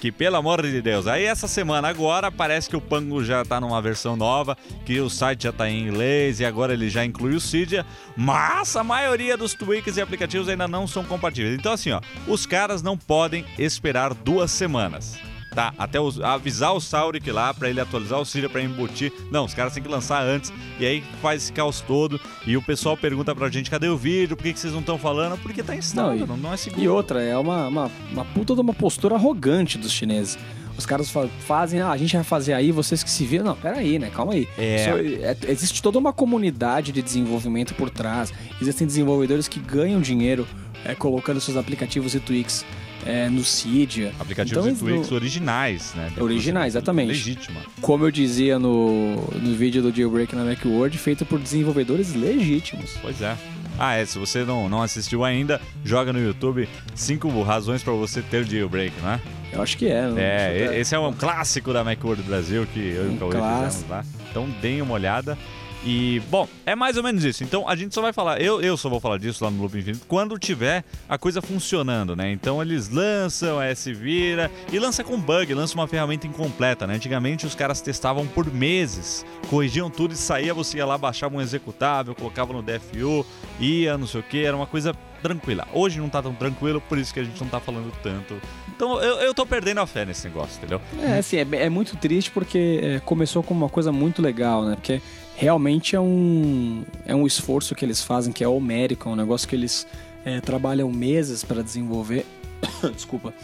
Que 0.00 0.12
pelo 0.12 0.36
amor 0.36 0.60
de 0.62 0.82
Deus. 0.82 1.06
Aí 1.06 1.24
essa 1.24 1.48
semana 1.48 1.88
agora 1.88 2.30
parece 2.30 2.68
que 2.68 2.76
o 2.76 2.80
Pango 2.80 3.24
já 3.24 3.44
tá 3.44 3.58
numa 3.58 3.80
versão 3.80 4.14
nova, 4.14 4.56
que 4.84 5.00
o 5.00 5.08
site 5.08 5.44
já 5.44 5.52
tá 5.52 5.70
em 5.70 5.88
inglês 5.88 6.38
e 6.38 6.44
agora 6.44 6.74
ele 6.74 6.90
já 6.90 7.02
inclui 7.04 7.34
o 7.34 7.40
Cydia, 7.40 7.84
mas 8.14 8.76
a 8.76 8.84
maioria 8.84 9.38
dos 9.38 9.54
tweaks 9.54 9.96
e 9.96 10.02
aplicativos 10.02 10.48
ainda 10.50 10.68
não 10.68 10.86
são 10.86 11.02
compatíveis. 11.02 11.58
Então 11.58 11.72
assim, 11.72 11.92
ó, 11.92 12.00
os 12.28 12.44
caras 12.44 12.82
não 12.82 12.96
podem 12.96 13.44
esperar 13.58 14.12
duas 14.12 14.50
semanas. 14.50 15.16
Tá, 15.56 15.72
até 15.78 15.98
os- 15.98 16.20
avisar 16.20 16.74
o 16.74 16.80
Saurik 16.80 17.30
lá 17.32 17.54
pra 17.54 17.70
ele 17.70 17.80
atualizar 17.80 18.20
o 18.20 18.26
Cydia 18.26 18.46
pra 18.50 18.60
embutir. 18.62 19.10
Não, 19.30 19.46
os 19.46 19.54
caras 19.54 19.72
têm 19.72 19.82
que 19.82 19.88
lançar 19.88 20.22
antes 20.22 20.52
e 20.78 20.84
aí 20.84 21.02
faz 21.22 21.44
esse 21.44 21.52
caos 21.52 21.80
todo. 21.80 22.20
E 22.46 22.58
o 22.58 22.62
pessoal 22.62 22.94
pergunta 22.94 23.34
pra 23.34 23.48
gente: 23.48 23.70
cadê 23.70 23.88
o 23.88 23.96
vídeo? 23.96 24.36
Por 24.36 24.42
que, 24.42 24.52
que 24.52 24.60
vocês 24.60 24.74
não 24.74 24.80
estão 24.80 24.98
falando? 24.98 25.38
Porque 25.40 25.62
tá 25.62 25.74
instalado, 25.74 26.14
Não, 26.18 26.24
e- 26.24 26.28
não, 26.28 26.36
não 26.36 26.52
é 26.52 26.58
seguro. 26.58 26.82
E 26.82 26.86
outra, 26.88 27.22
é 27.22 27.36
uma, 27.38 27.68
uma, 27.68 27.90
uma 28.12 28.24
puta 28.26 28.54
de 28.54 28.60
uma 28.60 28.74
postura 28.74 29.14
arrogante 29.14 29.78
dos 29.78 29.90
chineses. 29.90 30.38
Os 30.76 30.84
caras 30.84 31.08
fa- 31.08 31.26
fazem, 31.46 31.80
ah, 31.80 31.90
a 31.90 31.96
gente 31.96 32.14
vai 32.14 32.22
fazer 32.22 32.52
aí, 32.52 32.70
vocês 32.70 33.02
que 33.02 33.08
se 33.10 33.24
viram. 33.24 33.46
Não, 33.46 33.56
peraí, 33.56 33.98
né? 33.98 34.10
Calma 34.14 34.34
aí. 34.34 34.46
É. 34.58 34.76
Isso 34.76 35.24
é- 35.48 35.50
existe 35.50 35.82
toda 35.82 35.98
uma 35.98 36.12
comunidade 36.12 36.92
de 36.92 37.00
desenvolvimento 37.00 37.74
por 37.74 37.88
trás. 37.88 38.30
Existem 38.60 38.86
desenvolvedores 38.86 39.48
que 39.48 39.58
ganham 39.58 40.02
dinheiro 40.02 40.46
é, 40.84 40.94
colocando 40.94 41.40
seus 41.40 41.56
aplicativos 41.56 42.14
e 42.14 42.20
tweaks 42.20 42.62
é, 43.04 43.28
no 43.28 43.44
Cydia. 43.44 44.12
Aplicativos 44.18 44.64
Então, 44.66 44.76
e 44.76 44.78
tweaks 44.92 45.10
no- 45.10 45.16
originais, 45.16 45.92
né? 45.94 46.10
Originais, 46.18 46.72
exatamente. 46.74 47.08
Legítima. 47.08 47.60
Como 47.80 48.04
eu 48.04 48.10
dizia 48.10 48.58
no, 48.58 49.16
no 49.16 49.54
vídeo 49.54 49.82
do 49.82 49.94
Jailbreak 49.94 50.34
na 50.34 50.44
Macworld, 50.44 50.96
feito 50.98 51.24
por 51.26 51.38
desenvolvedores 51.38 52.14
legítimos. 52.14 52.96
Pois 53.02 53.20
é. 53.20 53.36
Ah, 53.78 53.94
é, 53.94 54.06
se 54.06 54.18
você 54.18 54.42
não, 54.42 54.68
não 54.70 54.82
assistiu 54.82 55.22
ainda, 55.22 55.60
joga 55.84 56.10
no 56.12 56.18
YouTube 56.18 56.66
cinco 56.94 57.28
razões 57.42 57.82
pra 57.82 57.92
você 57.92 58.22
ter 58.22 58.42
jailbreak, 58.46 58.94
não 59.02 59.10
é? 59.10 59.20
Eu 59.52 59.60
acho 59.62 59.76
que 59.76 59.86
é. 59.86 60.02
É, 60.16 60.70
e- 60.74 60.80
esse 60.80 60.94
é 60.94 60.98
um 60.98 61.12
clássico 61.12 61.72
da 61.74 61.84
Macworld 61.84 62.22
Brasil 62.22 62.66
que 62.72 62.80
eu 62.80 63.04
e 63.06 63.08
Um 63.10 63.14
o 63.16 63.18
Cauê 63.18 63.32
clássico. 63.32 63.72
fizemos 63.84 63.90
lá. 63.90 64.04
Então 64.30 64.48
deem 64.62 64.80
uma 64.80 64.94
olhada. 64.94 65.36
E, 65.84 66.20
bom, 66.30 66.48
é 66.64 66.74
mais 66.74 66.96
ou 66.96 67.02
menos 67.02 67.24
isso. 67.24 67.44
Então 67.44 67.68
a 67.68 67.76
gente 67.76 67.94
só 67.94 68.02
vai 68.02 68.12
falar, 68.12 68.40
eu, 68.40 68.60
eu 68.60 68.76
só 68.76 68.88
vou 68.88 69.00
falar 69.00 69.18
disso 69.18 69.44
lá 69.44 69.50
no 69.50 69.62
Loop 69.62 69.78
Infinito 69.78 70.04
quando 70.08 70.38
tiver 70.38 70.84
a 71.08 71.16
coisa 71.16 71.40
funcionando, 71.40 72.16
né? 72.16 72.30
Então 72.32 72.60
eles 72.60 72.88
lançam, 72.88 73.60
é, 73.60 73.74
se 73.74 73.92
vira 73.92 74.50
e 74.72 74.78
lança 74.78 75.04
com 75.04 75.20
bug, 75.20 75.52
lança 75.54 75.74
uma 75.74 75.86
ferramenta 75.86 76.26
incompleta, 76.26 76.86
né? 76.86 76.94
Antigamente 76.94 77.46
os 77.46 77.54
caras 77.54 77.80
testavam 77.80 78.26
por 78.26 78.52
meses, 78.52 79.24
corrigiam 79.48 79.88
tudo 79.90 80.14
e 80.14 80.16
saía, 80.16 80.52
você 80.52 80.78
ia 80.78 80.86
lá, 80.86 80.98
baixava 80.98 81.36
um 81.36 81.40
executável, 81.40 82.14
colocava 82.14 82.52
no 82.52 82.62
DFU, 82.62 83.24
ia, 83.60 83.96
não 83.96 84.06
sei 84.06 84.20
o 84.20 84.22
que, 84.24 84.44
era 84.44 84.56
uma 84.56 84.66
coisa 84.66 84.94
tranquila. 85.22 85.66
Hoje 85.72 85.98
não 85.98 86.08
tá 86.08 86.22
tão 86.22 86.34
tranquilo, 86.34 86.80
por 86.80 86.98
isso 86.98 87.12
que 87.12 87.20
a 87.20 87.24
gente 87.24 87.40
não 87.40 87.48
tá 87.48 87.60
falando 87.60 87.92
tanto. 88.02 88.40
Então 88.68 89.00
eu, 89.00 89.16
eu 89.16 89.34
tô 89.34 89.46
perdendo 89.46 89.80
a 89.80 89.86
fé 89.86 90.04
nesse 90.04 90.26
negócio, 90.28 90.56
entendeu? 90.58 90.80
É, 91.00 91.18
assim, 91.18 91.38
é, 91.38 91.46
é 91.64 91.68
muito 91.68 91.96
triste 91.96 92.30
porque 92.30 92.80
é, 92.82 93.00
começou 93.00 93.42
como 93.42 93.64
uma 93.64 93.70
coisa 93.70 93.90
muito 93.90 94.20
legal, 94.22 94.64
né? 94.64 94.74
Porque 94.74 95.00
realmente 95.36 95.94
é 95.94 96.00
um, 96.00 96.82
é 97.04 97.14
um 97.14 97.26
esforço 97.26 97.74
que 97.74 97.84
eles 97.84 98.02
fazem 98.02 98.32
que 98.32 98.42
é 98.42 98.48
homérico, 98.48 99.08
é 99.08 99.12
um 99.12 99.16
negócio 99.16 99.46
que 99.46 99.54
eles 99.54 99.86
é, 100.24 100.40
trabalham 100.40 100.90
meses 100.90 101.44
para 101.44 101.62
desenvolver. 101.62 102.24
Desculpa. 102.94 103.34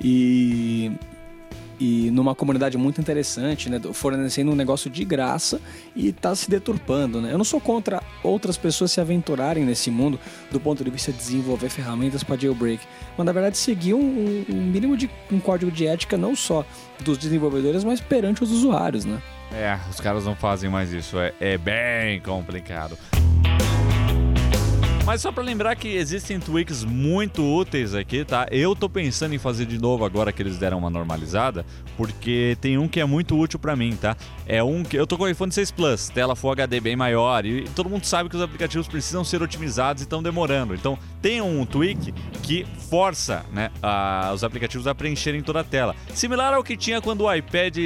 E, 0.00 0.90
e 1.78 2.10
numa 2.10 2.34
comunidade 2.34 2.78
muito 2.78 2.98
interessante, 2.98 3.68
né? 3.68 3.78
Fornecendo 3.92 4.50
um 4.52 4.54
negócio 4.54 4.90
de 4.90 5.04
graça 5.04 5.60
e 5.94 6.12
tá 6.12 6.34
se 6.34 6.48
deturpando, 6.48 7.20
né? 7.20 7.32
Eu 7.32 7.36
não 7.36 7.44
sou 7.44 7.60
contra 7.60 8.02
outras 8.22 8.56
pessoas 8.56 8.90
se 8.90 9.00
aventurarem 9.00 9.64
nesse 9.64 9.90
mundo 9.90 10.18
do 10.50 10.58
ponto 10.58 10.82
de 10.82 10.90
vista 10.90 11.12
de 11.12 11.18
desenvolver 11.18 11.68
ferramentas 11.68 12.24
para 12.24 12.38
jailbreak, 12.38 12.82
mas 13.18 13.26
na 13.26 13.32
verdade 13.32 13.58
seguir 13.58 13.92
um, 13.92 14.44
um 14.48 14.62
mínimo 14.62 14.96
de 14.96 15.10
um 15.30 15.38
código 15.38 15.70
de 15.70 15.86
ética 15.86 16.16
não 16.16 16.34
só 16.34 16.64
dos 17.00 17.18
desenvolvedores, 17.18 17.84
mas 17.84 18.00
perante 18.00 18.42
os 18.42 18.50
usuários, 18.50 19.04
né? 19.04 19.20
É, 19.52 19.78
os 19.90 20.00
caras 20.00 20.24
não 20.24 20.34
fazem 20.34 20.68
mais 20.68 20.92
isso, 20.92 21.18
é, 21.18 21.32
é 21.40 21.58
bem 21.58 22.20
complicado. 22.20 22.98
Mas 25.06 25.20
só 25.20 25.30
para 25.30 25.42
lembrar 25.42 25.76
que 25.76 25.88
existem 25.88 26.40
tweaks 26.40 26.82
muito 26.82 27.42
úteis 27.44 27.94
aqui, 27.94 28.24
tá? 28.24 28.46
Eu 28.50 28.74
tô 28.74 28.88
pensando 28.88 29.34
em 29.34 29.38
fazer 29.38 29.66
de 29.66 29.78
novo 29.78 30.02
agora 30.02 30.32
que 30.32 30.40
eles 30.40 30.56
deram 30.56 30.78
uma 30.78 30.88
normalizada, 30.88 31.64
porque 31.94 32.56
tem 32.58 32.78
um 32.78 32.88
que 32.88 33.00
é 33.00 33.04
muito 33.04 33.38
útil 33.38 33.58
para 33.58 33.76
mim, 33.76 33.94
tá? 33.96 34.16
É 34.46 34.62
um 34.62 34.82
que 34.82 34.96
eu 34.96 35.06
tô 35.06 35.18
com 35.18 35.24
o 35.24 35.28
iPhone 35.28 35.52
6 35.52 35.70
Plus, 35.72 36.08
tela 36.08 36.34
Full 36.34 36.52
HD 36.52 36.80
bem 36.80 36.96
maior 36.96 37.44
e 37.44 37.68
todo 37.76 37.90
mundo 37.90 38.06
sabe 38.06 38.30
que 38.30 38.36
os 38.36 38.40
aplicativos 38.40 38.88
precisam 38.88 39.22
ser 39.22 39.42
otimizados 39.42 40.00
e 40.00 40.06
estão 40.06 40.22
demorando. 40.22 40.74
Então, 40.74 40.98
tem 41.20 41.42
um 41.42 41.66
tweak 41.66 42.10
que 42.42 42.66
força, 42.88 43.44
né, 43.52 43.70
a, 43.82 44.32
os 44.34 44.42
aplicativos 44.42 44.86
a 44.86 44.94
preencherem 44.94 45.42
toda 45.42 45.60
a 45.60 45.64
tela. 45.64 45.94
Similar 46.14 46.54
ao 46.54 46.64
que 46.64 46.78
tinha 46.78 47.02
quando 47.02 47.24
o 47.24 47.34
iPad 47.34 47.76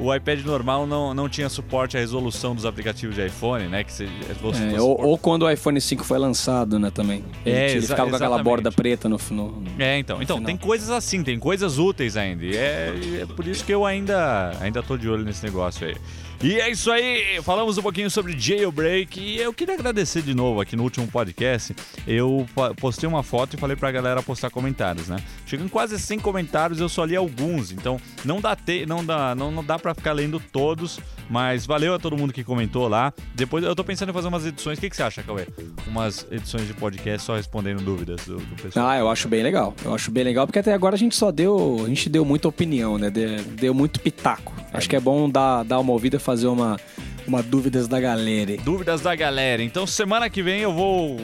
o 0.00 0.14
iPad 0.14 0.40
normal 0.44 0.86
não, 0.86 1.12
não 1.12 1.28
tinha 1.28 1.48
suporte 1.48 1.96
à 1.96 2.00
resolução 2.00 2.54
dos 2.54 2.64
aplicativos 2.64 3.14
de 3.14 3.26
iPhone, 3.26 3.68
né? 3.68 3.84
Que 3.84 3.92
fosse, 4.34 4.62
é, 4.62 4.80
ou, 4.80 4.98
ou, 4.98 5.18
quando 5.18 5.42
o 5.42 5.50
iPhone 5.50 5.78
5 5.78 6.02
foi 6.04 6.18
lançado, 6.18 6.78
né, 6.78 6.90
também. 6.90 7.22
Ele, 7.44 7.56
é, 7.56 7.70
ele 7.72 7.82
ficava 7.82 8.08
com 8.08 8.16
aquela 8.16 8.42
borda 8.42 8.72
preta 8.72 9.08
no, 9.08 9.18
no, 9.30 9.52
no 9.52 9.82
É, 9.82 9.98
então. 9.98 10.22
então, 10.22 10.38
final. 10.38 10.46
tem 10.46 10.56
coisas 10.56 10.88
assim, 10.90 11.22
tem 11.22 11.38
coisas 11.38 11.78
úteis 11.78 12.16
ainda. 12.16 12.44
E 12.44 12.56
é, 12.56 12.94
é 13.22 13.26
por 13.26 13.46
isso 13.46 13.62
que 13.62 13.72
eu 13.72 13.84
ainda, 13.84 14.52
ainda 14.60 14.82
tô 14.82 14.96
de 14.96 15.08
olho 15.08 15.24
nesse 15.24 15.44
negócio 15.44 15.86
aí. 15.86 15.94
E 16.42 16.58
é 16.58 16.70
isso 16.70 16.90
aí, 16.90 17.38
falamos 17.42 17.76
um 17.76 17.82
pouquinho 17.82 18.10
sobre 18.10 18.34
jailbreak 18.38 19.20
e 19.20 19.36
eu 19.36 19.52
queria 19.52 19.74
agradecer 19.74 20.22
de 20.22 20.32
novo 20.32 20.58
aqui 20.58 20.74
no 20.74 20.82
último 20.82 21.06
podcast. 21.06 21.76
Eu 22.06 22.46
postei 22.80 23.06
uma 23.06 23.22
foto 23.22 23.56
e 23.56 23.60
falei 23.60 23.76
pra 23.76 23.90
galera 23.90 24.22
postar 24.22 24.48
comentários, 24.48 25.06
né? 25.06 25.18
Chegando 25.44 25.68
quase 25.68 25.98
100 25.98 26.18
comentários, 26.20 26.80
eu 26.80 26.88
só 26.88 27.04
li 27.04 27.14
alguns, 27.14 27.72
então 27.72 28.00
não 28.24 28.40
dá 28.40 28.56
te, 28.56 28.86
não 28.86 29.04
dá, 29.04 29.34
não, 29.34 29.50
não 29.50 29.62
dá 29.62 29.78
para 29.78 29.92
ficar 29.94 30.12
lendo 30.12 30.40
todos, 30.40 30.98
mas 31.28 31.66
valeu 31.66 31.92
a 31.92 31.98
todo 31.98 32.16
mundo 32.16 32.32
que 32.32 32.42
comentou 32.42 32.88
lá. 32.88 33.12
Depois 33.34 33.62
eu 33.62 33.76
tô 33.76 33.84
pensando 33.84 34.08
em 34.08 34.14
fazer 34.14 34.28
umas 34.28 34.46
edições. 34.46 34.78
O 34.78 34.80
que, 34.80 34.88
que 34.88 34.96
você 34.96 35.02
acha, 35.02 35.22
Cauê? 35.22 35.46
Umas 35.86 36.26
edições 36.30 36.66
de 36.66 36.72
podcast 36.72 37.26
só 37.26 37.36
respondendo 37.36 37.82
dúvidas 37.82 38.24
do, 38.24 38.38
do 38.38 38.62
pessoal. 38.62 38.88
Ah, 38.88 38.96
eu 38.96 39.10
acho 39.10 39.28
bem 39.28 39.42
legal. 39.42 39.74
Eu 39.84 39.94
acho 39.94 40.10
bem 40.10 40.24
legal 40.24 40.46
porque 40.46 40.58
até 40.58 40.72
agora 40.72 40.94
a 40.94 40.98
gente 40.98 41.14
só 41.14 41.30
deu, 41.30 41.82
a 41.84 41.88
gente 41.88 42.08
deu 42.08 42.24
muita 42.24 42.48
opinião, 42.48 42.96
né? 42.96 43.10
Deu 43.10 43.74
muito 43.74 44.00
pitaco. 44.00 44.59
Acho 44.72 44.88
que 44.88 44.96
é 44.96 45.00
bom 45.00 45.28
dar, 45.28 45.64
dar 45.64 45.80
uma 45.80 45.92
ouvida, 45.92 46.18
fazer 46.18 46.46
uma, 46.46 46.78
uma 47.26 47.42
dúvidas 47.42 47.88
da 47.88 48.00
galera. 48.00 48.56
Dúvidas 48.58 49.00
da 49.00 49.14
galera. 49.14 49.62
Então 49.62 49.86
semana 49.86 50.30
que 50.30 50.42
vem 50.42 50.60
eu 50.60 50.72
vou 50.72 51.16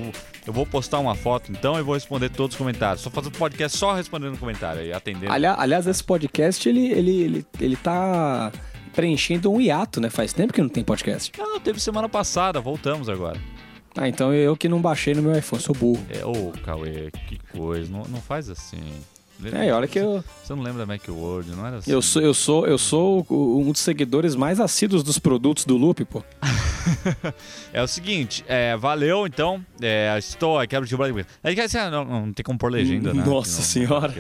eu 0.47 0.53
vou 0.53 0.65
postar 0.65 1.01
uma 1.01 1.15
foto 1.15 1.51
então 1.51 1.79
e 1.79 1.83
vou 1.83 1.95
responder 1.95 2.29
todos 2.29 2.55
os 2.55 2.59
comentários. 2.59 3.03
Só 3.03 3.11
fazer 3.11 3.29
um 3.29 3.33
podcast 3.33 3.77
só 3.77 3.95
respondendo 3.95 4.39
comentário 4.39 4.83
e 4.83 4.93
atendendo. 4.93 5.33
Aliás, 5.33 5.59
aliás, 5.59 5.87
esse 5.87 6.03
podcast 6.03 6.69
ele, 6.69 6.87
ele, 6.87 7.23
ele, 7.23 7.47
ele 7.61 7.77
tá 7.77 8.53
preenchendo 8.95 9.53
um 9.53 9.61
hiato, 9.61 10.01
né? 10.01 10.09
Faz 10.09 10.33
tempo 10.33 10.53
que 10.53 10.63
não 10.63 10.69
tem 10.69 10.83
podcast. 10.83 11.33
Não, 11.37 11.61
teve 11.61 11.81
semana 11.81 12.09
passada, 12.09 12.61
voltamos 12.61 13.09
agora. 13.09 13.39
Ah, 13.97 14.09
então 14.09 14.33
eu 14.33 14.57
que 14.57 14.69
não 14.69 14.81
baixei 14.81 15.15
no 15.15 15.23
meu 15.23 15.37
iPhone, 15.37 15.63
sou 15.63 15.75
burro. 15.75 16.05
É, 16.11 16.25
ô, 16.25 16.53
Cauê, 16.65 17.11
que 17.27 17.39
coisa, 17.51 17.91
não, 17.91 18.05
não 18.05 18.21
faz 18.21 18.51
assim. 18.51 18.83
É, 19.53 19.73
olha 19.73 19.87
que 19.87 19.99
eu. 19.99 20.25
Você 20.43 20.55
não 20.55 20.63
lembra 20.63 20.87
da 20.87 20.87
Macworld, 20.87 21.51
não 21.51 21.67
era 21.67 21.77
assim? 21.77 21.91
Eu 21.91 22.01
sou, 22.01 22.23
eu 22.23 22.33
sou, 22.33 22.67
eu 22.67 22.79
sou 22.79 23.27
um 23.31 23.71
dos 23.71 23.81
seguidores 23.81 24.35
mais 24.35 24.61
assíduos 24.61 25.03
dos 25.03 25.19
produtos 25.19 25.65
do 25.65 25.77
Loop, 25.77 26.05
pô. 26.07 26.23
é 27.73 27.83
o 27.83 27.87
seguinte, 27.87 28.45
é, 28.49 28.77
valeu, 28.77 29.27
então. 29.27 29.65
É, 29.81 30.17
estou, 30.19 30.59
quero 30.67 30.87
te 30.87 30.95
é, 31.77 31.91
não, 31.91 32.05
não 32.05 32.33
tem 32.33 32.43
como 32.43 32.59
pôr 32.59 32.71
legenda, 32.71 33.13
né? 33.13 33.25
Nossa 33.25 33.61
senhora. 33.63 34.15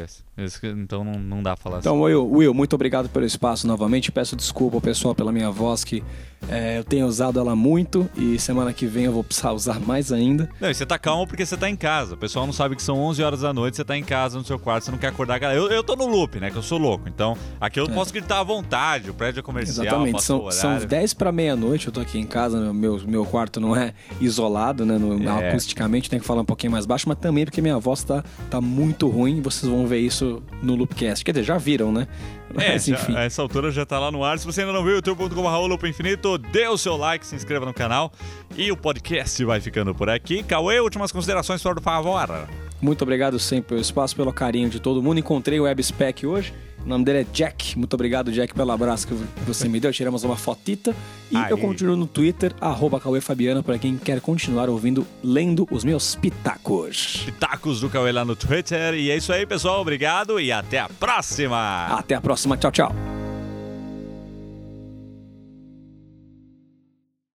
Então 0.76 1.02
não, 1.02 1.14
não 1.14 1.42
dá 1.42 1.54
pra 1.54 1.62
falar 1.62 1.78
então, 1.78 1.94
assim. 1.94 1.98
Então, 1.98 2.24
Will, 2.26 2.30
Will, 2.30 2.54
muito 2.54 2.74
obrigado 2.74 3.08
pelo 3.08 3.24
espaço 3.24 3.66
novamente. 3.66 4.12
Peço 4.12 4.36
desculpa 4.36 4.76
ao 4.76 4.80
pessoal 4.80 5.14
pela 5.14 5.32
minha 5.32 5.50
voz, 5.50 5.82
que 5.82 6.02
é, 6.48 6.78
eu 6.78 6.84
tenho 6.84 7.06
usado 7.06 7.38
ela 7.38 7.56
muito 7.56 8.08
e 8.16 8.38
semana 8.38 8.72
que 8.72 8.86
vem 8.86 9.04
eu 9.04 9.12
vou 9.12 9.24
precisar 9.24 9.52
usar 9.52 9.80
mais 9.80 10.12
ainda. 10.12 10.48
Não, 10.60 10.70
e 10.70 10.74
você 10.74 10.86
tá 10.86 10.98
calmo 10.98 11.26
porque 11.26 11.44
você 11.44 11.56
tá 11.56 11.68
em 11.68 11.76
casa. 11.76 12.14
O 12.14 12.16
pessoal 12.16 12.46
não 12.46 12.52
sabe 12.52 12.76
que 12.76 12.82
são 12.82 12.98
11 12.98 13.22
horas 13.22 13.40
da 13.40 13.52
noite, 13.52 13.76
você 13.76 13.84
tá 13.84 13.96
em 13.96 14.04
casa 14.04 14.38
no 14.38 14.44
seu 14.44 14.58
quarto, 14.58 14.84
você 14.84 14.90
não 14.90 14.98
quer 14.98 15.08
acordar. 15.08 15.42
Eu, 15.54 15.68
eu 15.68 15.82
tô 15.82 15.96
no 15.96 16.06
loop, 16.06 16.38
né? 16.38 16.50
Que 16.50 16.56
eu 16.56 16.62
sou 16.62 16.78
louco. 16.78 17.08
Então, 17.08 17.36
aqui 17.60 17.80
eu 17.80 17.86
é. 17.86 17.88
posso 17.88 18.12
gritar 18.12 18.40
à 18.40 18.42
vontade, 18.42 19.10
o 19.10 19.14
prédio 19.14 19.40
é 19.40 19.42
comercial. 19.42 19.86
Exatamente, 19.86 20.22
são, 20.22 20.50
são 20.50 20.78
10 20.78 21.14
para 21.14 21.32
meia-noite, 21.32 21.88
eu 21.88 21.92
tô 21.92 22.00
aqui 22.00 22.18
em 22.18 22.26
casa, 22.26 22.72
meu, 22.72 23.00
meu 23.06 23.24
quarto 23.24 23.60
não 23.60 23.74
é 23.74 23.92
isolado, 24.20 24.84
né? 24.84 24.98
No, 24.98 25.22
é. 25.28 25.48
Acusticamente 25.48 26.08
tem 26.08 26.20
que 26.20 26.26
falar 26.26 26.42
um 26.42 26.46
pouquinho 26.46 26.72
mais 26.72 26.86
baixo, 26.86 27.08
mas 27.08 27.18
também 27.18 27.44
porque 27.44 27.60
minha 27.60 27.78
voz 27.78 28.04
tá, 28.04 28.24
tá 28.50 28.60
muito 28.60 29.08
ruim. 29.08 29.40
Vocês 29.40 29.70
vão 29.70 29.86
ver 29.86 29.98
isso 29.98 30.42
no 30.62 30.74
Loopcast. 30.74 31.24
Quer 31.24 31.32
dizer, 31.32 31.44
já 31.44 31.58
viram, 31.58 31.92
né? 31.92 32.06
É, 32.58 32.72
Mas, 32.72 32.88
enfim. 32.88 33.12
Já, 33.12 33.22
essa 33.24 33.42
altura 33.42 33.70
já 33.70 33.84
tá 33.84 33.98
lá 33.98 34.10
no 34.10 34.24
ar. 34.24 34.38
Se 34.38 34.46
você 34.46 34.62
ainda 34.62 34.72
não 34.72 34.82
viu, 34.82 34.94
youtube.com.br 34.94 35.86
infinito, 35.86 36.38
dê 36.38 36.66
o 36.68 36.78
seu 36.78 36.96
like, 36.96 37.26
se 37.26 37.34
inscreva 37.34 37.66
no 37.66 37.74
canal. 37.74 38.12
E 38.56 38.70
o 38.70 38.76
podcast 38.76 39.44
vai 39.44 39.60
ficando 39.60 39.94
por 39.94 40.08
aqui. 40.08 40.42
Cauê, 40.42 40.80
últimas 40.80 41.12
considerações, 41.12 41.62
por 41.62 41.80
favor. 41.80 42.46
Muito 42.80 43.02
obrigado 43.02 43.38
sempre 43.38 43.70
pelo 43.70 43.80
espaço, 43.80 44.14
pelo 44.14 44.32
carinho 44.32 44.68
de 44.68 44.80
todo 44.80 45.02
mundo. 45.02 45.18
Encontrei 45.18 45.58
o 45.58 45.64
WebSpec 45.64 46.26
hoje. 46.26 46.52
O 46.84 46.88
nome 46.88 47.04
dele 47.04 47.20
é 47.20 47.26
Jack. 47.32 47.76
Muito 47.76 47.94
obrigado, 47.94 48.30
Jack, 48.30 48.54
pelo 48.54 48.70
abraço 48.70 49.08
que 49.08 49.14
você 49.44 49.68
me 49.68 49.80
deu. 49.80 49.92
Tiramos 49.92 50.22
uma 50.22 50.36
fotita. 50.36 50.94
E 51.32 51.36
Aí. 51.36 51.50
eu 51.50 51.58
continuo 51.58 51.96
no 51.96 52.06
Twitter, 52.06 52.54
arroba 52.60 53.00
Cauê 53.00 53.20
Fabiano, 53.20 53.60
para 53.60 53.76
quem 53.76 53.96
quer 53.96 54.20
continuar 54.20 54.68
ouvindo, 54.68 55.04
lendo 55.22 55.66
os 55.70 55.82
meus 55.82 56.14
pitacos. 56.14 57.22
Pitacos 57.24 57.80
do 57.80 57.90
Cauê 57.90 58.12
lá 58.12 58.24
no 58.24 58.36
Twitter. 58.36 58.94
E 58.94 59.10
é 59.10 59.16
isso 59.16 59.32
aí, 59.32 59.44
pessoal. 59.44 59.80
Obrigado 59.80 60.38
e 60.38 60.52
até 60.52 60.78
a 60.78 60.88
próxima. 60.88 61.86
Até 61.86 62.14
a 62.14 62.20
próxima. 62.20 62.56
Tchau, 62.56 62.70
tchau. 62.70 63.15